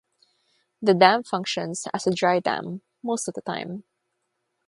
[0.81, 3.83] The dam functions as a dry dam most of the time.